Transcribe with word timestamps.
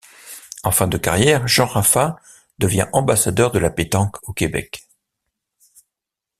En 0.63 0.71
fin 0.71 0.87
de 0.87 0.97
carrière, 0.97 1.47
Jean 1.47 1.67
Rafa 1.67 2.19
devient 2.57 2.87
ambassadeur 2.91 3.51
de 3.51 3.59
la 3.59 3.69
pétanque 3.69 4.15
au 4.27 4.33
Québec. 4.33 4.87